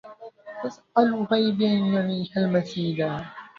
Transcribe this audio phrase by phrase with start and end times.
[0.63, 3.25] تسأل الغيب أن يريها المصيرا